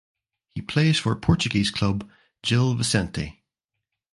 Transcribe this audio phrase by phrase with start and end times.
[0.55, 2.09] He plays for Portuguese club
[2.41, 3.43] Gil Vicente.